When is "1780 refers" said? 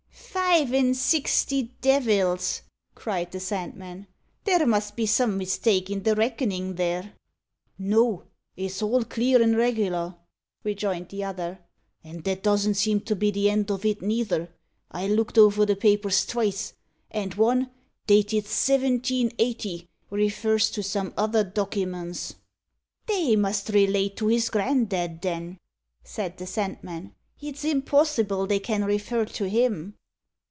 18.43-20.69